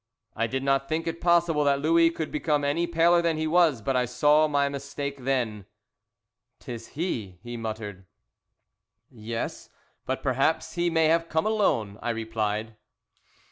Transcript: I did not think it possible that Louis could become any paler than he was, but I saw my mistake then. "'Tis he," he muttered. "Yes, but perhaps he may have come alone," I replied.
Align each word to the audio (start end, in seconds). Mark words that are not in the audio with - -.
I 0.35 0.47
did 0.47 0.63
not 0.63 0.89
think 0.89 1.05
it 1.05 1.21
possible 1.21 1.63
that 1.65 1.79
Louis 1.79 2.09
could 2.09 2.31
become 2.31 2.63
any 2.63 2.87
paler 2.87 3.21
than 3.21 3.37
he 3.37 3.45
was, 3.45 3.83
but 3.83 3.95
I 3.95 4.05
saw 4.05 4.47
my 4.47 4.67
mistake 4.67 5.25
then. 5.25 5.65
"'Tis 6.59 6.87
he," 6.97 7.37
he 7.43 7.55
muttered. 7.55 8.07
"Yes, 9.11 9.69
but 10.07 10.23
perhaps 10.23 10.73
he 10.73 10.89
may 10.89 11.05
have 11.05 11.29
come 11.29 11.45
alone," 11.45 11.99
I 12.01 12.09
replied. 12.09 12.75